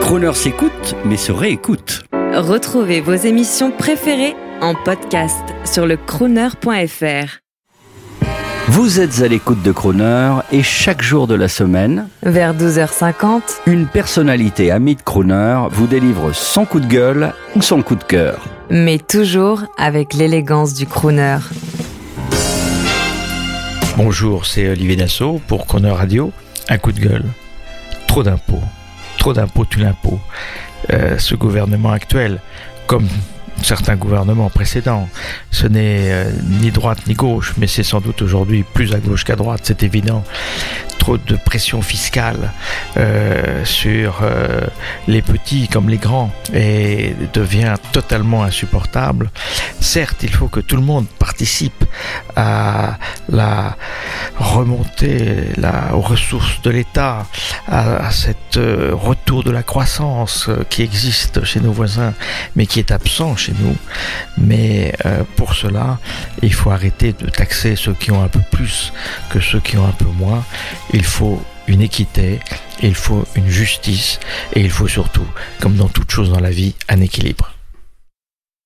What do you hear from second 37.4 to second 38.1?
mais c'est sans